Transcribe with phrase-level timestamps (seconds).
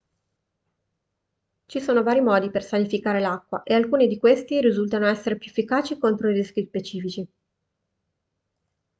[1.67, 5.99] ci sono vari modi per sanificare l'acqua e alcuni di questi risultano essere più efficaci
[5.99, 7.29] contro rischi specifici